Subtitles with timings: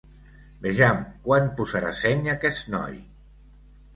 [0.65, 2.99] Vejam quan posarà seny, aquest noi!